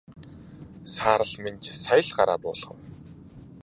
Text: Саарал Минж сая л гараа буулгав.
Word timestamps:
Саарал 0.93 1.33
Минж 1.43 1.65
сая 1.81 2.01
л 2.07 2.11
гараа 2.17 2.39
буулгав. 2.43 2.77